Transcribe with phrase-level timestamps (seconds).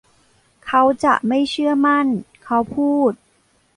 [0.65, 2.07] เขาจะไม่เชื่อมั่น
[2.45, 3.11] เขาพูด